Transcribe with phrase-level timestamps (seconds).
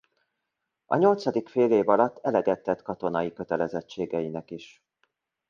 [0.85, 4.83] A nyolcadik félév alatt eleget tett katonai kötelezettségeinek is.